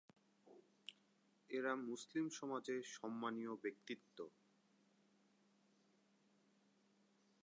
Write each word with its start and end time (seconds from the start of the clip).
এরা 1.49 1.73
মুসলিম 1.87 2.25
সমাজে 2.29 2.75
সম্মানীয় 2.95 3.53
ব্যক্তিত্ব। 3.55 4.17